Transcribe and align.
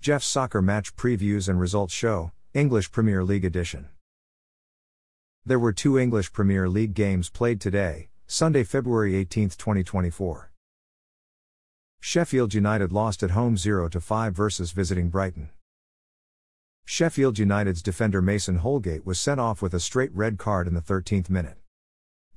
Jeff's 0.00 0.26
Soccer 0.26 0.62
Match 0.62 0.96
Previews 0.96 1.46
and 1.46 1.60
Results 1.60 1.92
Show, 1.92 2.32
English 2.54 2.90
Premier 2.90 3.22
League 3.22 3.44
Edition. 3.44 3.90
There 5.44 5.58
were 5.58 5.74
two 5.74 5.98
English 5.98 6.32
Premier 6.32 6.70
League 6.70 6.94
games 6.94 7.28
played 7.28 7.60
today, 7.60 8.08
Sunday, 8.26 8.64
February 8.64 9.14
18, 9.14 9.50
2024. 9.50 10.52
Sheffield 12.00 12.54
United 12.54 12.92
lost 12.92 13.22
at 13.22 13.32
home 13.32 13.58
0 13.58 13.90
5 13.90 14.34
versus 14.34 14.72
visiting 14.72 15.10
Brighton. 15.10 15.50
Sheffield 16.86 17.38
United's 17.38 17.82
defender 17.82 18.22
Mason 18.22 18.56
Holgate 18.56 19.04
was 19.04 19.20
sent 19.20 19.38
off 19.38 19.60
with 19.60 19.74
a 19.74 19.80
straight 19.80 20.14
red 20.14 20.38
card 20.38 20.66
in 20.66 20.72
the 20.72 20.80
13th 20.80 21.28
minute. 21.28 21.58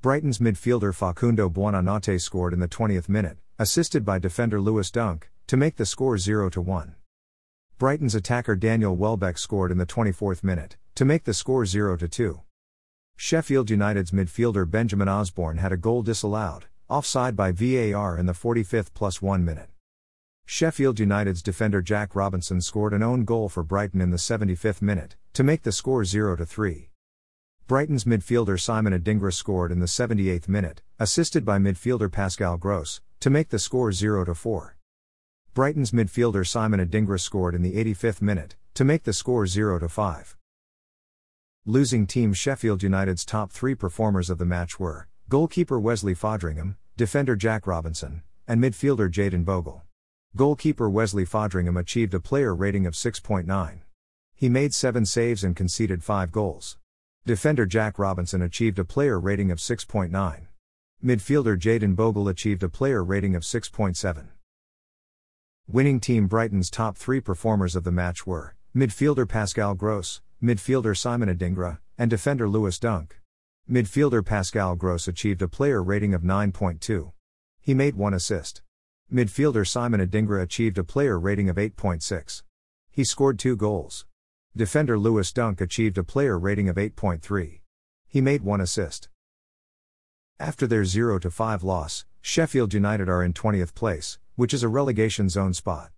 Brighton's 0.00 0.38
midfielder 0.38 0.92
Facundo 0.92 1.48
Buonanotte 1.48 2.20
scored 2.20 2.54
in 2.54 2.58
the 2.58 2.66
20th 2.66 3.08
minute, 3.08 3.38
assisted 3.56 4.04
by 4.04 4.18
defender 4.18 4.60
Lewis 4.60 4.90
Dunk, 4.90 5.30
to 5.46 5.56
make 5.56 5.76
the 5.76 5.86
score 5.86 6.18
0 6.18 6.50
1. 6.50 6.96
Brighton's 7.82 8.14
attacker 8.14 8.54
Daniel 8.54 8.94
Welbeck 8.94 9.36
scored 9.36 9.72
in 9.72 9.78
the 9.78 9.84
24th 9.84 10.44
minute, 10.44 10.76
to 10.94 11.04
make 11.04 11.24
the 11.24 11.34
score 11.34 11.66
0 11.66 11.96
2. 11.96 12.40
Sheffield 13.16 13.70
United's 13.70 14.12
midfielder 14.12 14.70
Benjamin 14.70 15.08
Osborn 15.08 15.58
had 15.58 15.72
a 15.72 15.76
goal 15.76 16.02
disallowed, 16.02 16.66
offside 16.88 17.34
by 17.34 17.50
VAR 17.50 18.16
in 18.16 18.26
the 18.26 18.34
45th 18.34 18.94
plus 18.94 19.20
1 19.20 19.44
minute. 19.44 19.68
Sheffield 20.46 21.00
United's 21.00 21.42
defender 21.42 21.82
Jack 21.82 22.14
Robinson 22.14 22.60
scored 22.60 22.92
an 22.92 23.02
own 23.02 23.24
goal 23.24 23.48
for 23.48 23.64
Brighton 23.64 24.00
in 24.00 24.12
the 24.12 24.16
75th 24.16 24.80
minute, 24.80 25.16
to 25.32 25.42
make 25.42 25.62
the 25.62 25.72
score 25.72 26.04
0 26.04 26.36
3. 26.36 26.88
Brighton's 27.66 28.04
midfielder 28.04 28.60
Simon 28.60 28.96
Adingra 28.96 29.34
scored 29.34 29.72
in 29.72 29.80
the 29.80 29.86
78th 29.86 30.46
minute, 30.46 30.82
assisted 31.00 31.44
by 31.44 31.58
midfielder 31.58 32.12
Pascal 32.12 32.58
Gross, 32.58 33.00
to 33.18 33.28
make 33.28 33.48
the 33.48 33.58
score 33.58 33.90
0 33.90 34.32
4. 34.32 34.76
Brighton's 35.54 35.90
midfielder 35.90 36.46
Simon 36.46 36.80
Adingra 36.80 37.20
scored 37.20 37.54
in 37.54 37.60
the 37.60 37.74
85th 37.74 38.22
minute, 38.22 38.56
to 38.72 38.86
make 38.86 39.02
the 39.02 39.12
score 39.12 39.46
0 39.46 39.86
5. 39.86 40.36
Losing 41.66 42.06
team 42.06 42.32
Sheffield 42.32 42.82
United's 42.82 43.26
top 43.26 43.52
three 43.52 43.74
performers 43.74 44.30
of 44.30 44.38
the 44.38 44.46
match 44.46 44.80
were 44.80 45.08
goalkeeper 45.28 45.78
Wesley 45.78 46.14
Foderingham, 46.14 46.76
defender 46.96 47.36
Jack 47.36 47.66
Robinson, 47.66 48.22
and 48.48 48.62
midfielder 48.62 49.10
Jayden 49.10 49.44
Bogle. 49.44 49.82
Goalkeeper 50.34 50.88
Wesley 50.88 51.26
Foderingham 51.26 51.78
achieved 51.78 52.14
a 52.14 52.20
player 52.20 52.54
rating 52.54 52.86
of 52.86 52.94
6.9. 52.94 53.80
He 54.34 54.48
made 54.48 54.72
7 54.72 55.04
saves 55.04 55.44
and 55.44 55.54
conceded 55.54 56.02
5 56.02 56.32
goals. 56.32 56.78
Defender 57.26 57.66
Jack 57.66 57.98
Robinson 57.98 58.40
achieved 58.40 58.78
a 58.78 58.86
player 58.86 59.20
rating 59.20 59.50
of 59.50 59.58
6.9. 59.58 60.46
Midfielder 61.04 61.58
Jayden 61.58 61.94
Bogle 61.94 62.28
achieved 62.28 62.62
a 62.62 62.70
player 62.70 63.04
rating 63.04 63.34
of 63.34 63.42
6.7. 63.42 64.28
Winning 65.72 66.00
team 66.00 66.26
Brighton's 66.26 66.68
top 66.68 66.98
three 66.98 67.18
performers 67.18 67.74
of 67.74 67.82
the 67.82 67.90
match 67.90 68.26
were 68.26 68.54
midfielder 68.76 69.26
Pascal 69.26 69.74
Gross, 69.74 70.20
midfielder 70.42 70.94
Simon 70.94 71.34
Adingra, 71.34 71.78
and 71.96 72.10
defender 72.10 72.46
Lewis 72.46 72.78
Dunk. 72.78 73.18
Midfielder 73.70 74.22
Pascal 74.22 74.76
Gross 74.76 75.08
achieved 75.08 75.40
a 75.40 75.48
player 75.48 75.82
rating 75.82 76.12
of 76.12 76.20
9.2. 76.20 77.12
He 77.58 77.72
made 77.72 77.94
one 77.94 78.12
assist. 78.12 78.60
Midfielder 79.10 79.66
Simon 79.66 80.06
Adingra 80.06 80.42
achieved 80.42 80.76
a 80.76 80.84
player 80.84 81.18
rating 81.18 81.48
of 81.48 81.56
8.6. 81.56 82.42
He 82.90 83.02
scored 83.02 83.38
two 83.38 83.56
goals. 83.56 84.04
Defender 84.54 84.98
Lewis 84.98 85.32
Dunk 85.32 85.62
achieved 85.62 85.96
a 85.96 86.04
player 86.04 86.38
rating 86.38 86.68
of 86.68 86.76
8.3. 86.76 87.60
He 88.06 88.20
made 88.20 88.42
one 88.42 88.60
assist. 88.60 89.08
After 90.38 90.66
their 90.66 90.84
0 90.84 91.18
5 91.18 91.64
loss, 91.64 92.04
Sheffield 92.20 92.74
United 92.74 93.08
are 93.08 93.24
in 93.24 93.32
20th 93.32 93.74
place, 93.74 94.18
which 94.36 94.54
is 94.54 94.62
a 94.62 94.68
relegation 94.68 95.28
zone 95.28 95.54
spot. 95.54 95.90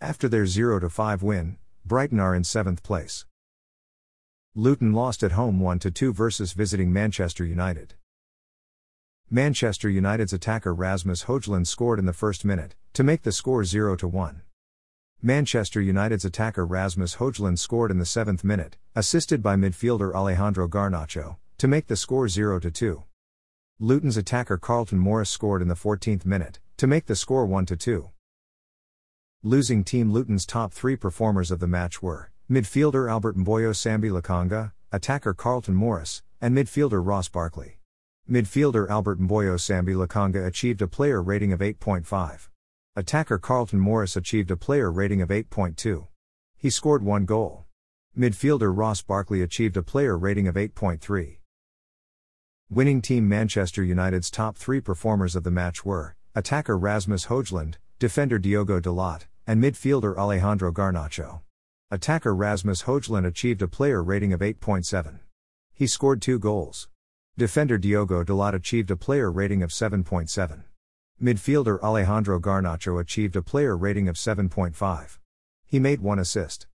After 0.00 0.28
their 0.28 0.46
0 0.46 0.88
5 0.88 1.22
win, 1.22 1.56
Brighton 1.84 2.20
are 2.20 2.34
in 2.34 2.42
7th 2.42 2.82
place. 2.82 3.26
Luton 4.54 4.92
lost 4.92 5.22
at 5.22 5.32
home 5.32 5.60
1 5.60 5.78
2 5.78 6.12
versus 6.12 6.52
visiting 6.52 6.92
Manchester 6.92 7.44
United. 7.44 7.94
Manchester 9.30 9.88
United's 9.88 10.32
attacker 10.32 10.74
Rasmus 10.74 11.24
Højlund 11.24 11.66
scored 11.66 11.98
in 11.98 12.06
the 12.06 12.12
first 12.12 12.44
minute, 12.44 12.74
to 12.94 13.04
make 13.04 13.22
the 13.22 13.30
score 13.30 13.62
0 13.62 13.96
1. 13.96 14.42
Manchester 15.22 15.80
United's 15.80 16.24
attacker 16.24 16.64
Rasmus 16.64 17.16
Højlund 17.16 17.58
scored 17.58 17.90
in 17.90 17.98
the 17.98 18.04
7th 18.04 18.42
minute, 18.42 18.76
assisted 18.96 19.42
by 19.42 19.54
midfielder 19.54 20.14
Alejandro 20.14 20.66
Garnacho, 20.66 21.36
to 21.58 21.68
make 21.68 21.86
the 21.86 21.96
score 21.96 22.26
0 22.26 22.58
2. 22.58 23.04
Luton's 23.78 24.16
attacker 24.16 24.58
Carlton 24.58 24.98
Morris 24.98 25.30
scored 25.30 25.62
in 25.62 25.68
the 25.68 25.74
14th 25.74 26.26
minute, 26.26 26.58
to 26.80 26.86
make 26.86 27.04
the 27.04 27.14
score 27.14 27.44
1 27.44 27.66
2. 27.66 28.08
Losing 29.42 29.84
team 29.84 30.10
Luton's 30.10 30.46
top 30.46 30.72
three 30.72 30.96
performers 30.96 31.50
of 31.50 31.60
the 31.60 31.66
match 31.66 32.00
were 32.00 32.30
midfielder 32.50 33.06
Albert 33.10 33.36
Mboyo 33.36 33.74
Sambi 33.74 34.10
Lokonga, 34.10 34.72
attacker 34.90 35.34
Carlton 35.34 35.74
Morris, 35.74 36.22
and 36.40 36.56
midfielder 36.56 37.06
Ross 37.06 37.28
Barkley. 37.28 37.80
Midfielder 38.26 38.88
Albert 38.88 39.20
Mboyo 39.20 39.56
Sambi 39.56 39.94
Lokonga 39.94 40.46
achieved 40.46 40.80
a 40.80 40.88
player 40.88 41.20
rating 41.22 41.52
of 41.52 41.60
8.5. 41.60 42.48
Attacker 42.96 43.36
Carlton 43.36 43.78
Morris 43.78 44.16
achieved 44.16 44.50
a 44.50 44.56
player 44.56 44.90
rating 44.90 45.20
of 45.20 45.28
8.2. 45.28 46.06
He 46.56 46.70
scored 46.70 47.02
one 47.02 47.26
goal. 47.26 47.66
Midfielder 48.18 48.74
Ross 48.74 49.02
Barkley 49.02 49.42
achieved 49.42 49.76
a 49.76 49.82
player 49.82 50.16
rating 50.16 50.48
of 50.48 50.54
8.3. 50.54 51.40
Winning 52.70 53.02
team 53.02 53.28
Manchester 53.28 53.82
United's 53.82 54.30
top 54.30 54.56
three 54.56 54.80
performers 54.80 55.36
of 55.36 55.44
the 55.44 55.50
match 55.50 55.84
were 55.84 56.16
attacker 56.34 56.78
Rasmus 56.78 57.26
Højlund, 57.26 57.74
defender 57.98 58.38
Diogo 58.38 58.80
Dalot, 58.80 59.26
and 59.48 59.60
midfielder 59.60 60.16
Alejandro 60.16 60.72
Garnacho. 60.72 61.40
Attacker 61.90 62.32
Rasmus 62.32 62.84
Højlund 62.84 63.26
achieved 63.26 63.62
a 63.62 63.68
player 63.68 64.00
rating 64.00 64.32
of 64.32 64.38
8.7. 64.38 65.18
He 65.72 65.88
scored 65.88 66.22
two 66.22 66.38
goals. 66.38 66.88
Defender 67.36 67.78
Diogo 67.78 68.22
Dalot 68.22 68.54
achieved 68.54 68.92
a 68.92 68.96
player 68.96 69.28
rating 69.28 69.60
of 69.60 69.70
7.7. 69.70 70.62
Midfielder 71.20 71.80
Alejandro 71.82 72.38
Garnacho 72.38 73.00
achieved 73.00 73.34
a 73.34 73.42
player 73.42 73.76
rating 73.76 74.06
of 74.06 74.14
7.5. 74.14 75.18
He 75.66 75.80
made 75.80 76.00
one 76.00 76.20
assist. 76.20 76.68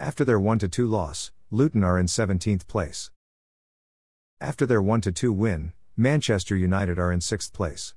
After 0.00 0.24
their 0.24 0.40
1 0.40 0.58
2 0.58 0.86
loss, 0.86 1.32
Luton 1.50 1.84
are 1.84 1.98
in 1.98 2.06
17th 2.06 2.66
place. 2.66 3.10
After 4.40 4.64
their 4.64 4.80
1 4.80 5.02
2 5.02 5.32
win, 5.34 5.74
Manchester 5.98 6.56
United 6.56 6.98
are 6.98 7.12
in 7.12 7.20
6th 7.20 7.52
place. 7.52 7.94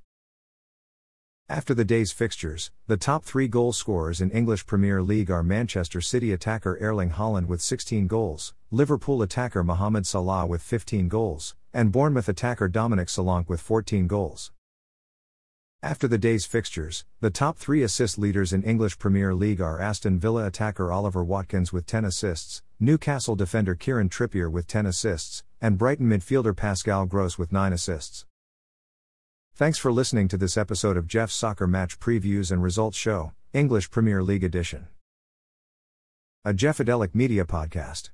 After 1.48 1.74
the 1.74 1.84
day's 1.84 2.10
fixtures, 2.10 2.72
the 2.88 2.96
top 2.96 3.22
three 3.22 3.46
goal 3.46 3.72
scorers 3.72 4.20
in 4.20 4.32
English 4.32 4.66
Premier 4.66 5.00
League 5.00 5.30
are 5.30 5.44
Manchester 5.44 6.00
City 6.00 6.32
attacker 6.32 6.76
Erling 6.80 7.10
Haaland 7.10 7.46
with 7.46 7.62
16 7.62 8.08
goals, 8.08 8.52
Liverpool 8.72 9.22
attacker 9.22 9.62
Mohamed 9.62 10.08
Salah 10.08 10.44
with 10.44 10.60
15 10.60 11.06
goals, 11.06 11.54
and 11.72 11.92
Bournemouth 11.92 12.28
attacker 12.28 12.66
Dominic 12.66 13.06
Solanke 13.06 13.48
with 13.48 13.60
14 13.60 14.08
goals. 14.08 14.50
After 15.84 16.08
the 16.08 16.18
day's 16.18 16.46
fixtures, 16.46 17.04
the 17.20 17.30
top 17.30 17.58
three 17.58 17.84
assist 17.84 18.18
leaders 18.18 18.52
in 18.52 18.64
English 18.64 18.98
Premier 18.98 19.32
League 19.32 19.60
are 19.60 19.80
Aston 19.80 20.18
Villa 20.18 20.46
attacker 20.46 20.90
Oliver 20.90 21.22
Watkins 21.22 21.72
with 21.72 21.86
10 21.86 22.04
assists, 22.04 22.60
Newcastle 22.80 23.36
defender 23.36 23.76
Kieran 23.76 24.08
Trippier 24.08 24.50
with 24.50 24.66
10 24.66 24.84
assists, 24.84 25.44
and 25.60 25.78
Brighton 25.78 26.08
midfielder 26.08 26.56
Pascal 26.56 27.06
Gross 27.06 27.38
with 27.38 27.52
9 27.52 27.72
assists. 27.72 28.25
Thanks 29.56 29.78
for 29.78 29.90
listening 29.90 30.28
to 30.28 30.36
this 30.36 30.58
episode 30.58 30.98
of 30.98 31.06
Jeff's 31.06 31.32
Soccer 31.32 31.66
Match 31.66 31.98
Previews 31.98 32.52
and 32.52 32.62
Results 32.62 32.98
Show, 32.98 33.32
English 33.54 33.90
Premier 33.90 34.22
League 34.22 34.44
Edition. 34.44 34.88
A 36.44 36.52
Jeffadelic 36.52 37.14
Media 37.14 37.46
Podcast. 37.46 38.10